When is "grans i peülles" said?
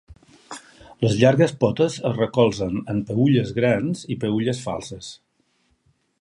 3.59-4.65